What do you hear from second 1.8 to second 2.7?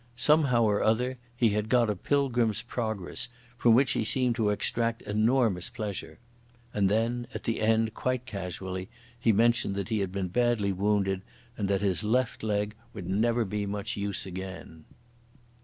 a Pilgrim's